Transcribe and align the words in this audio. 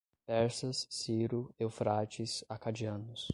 Persas, 0.25 0.87
Ciro, 0.89 1.53
Eufrates, 1.59 2.43
acadianos 2.49 3.29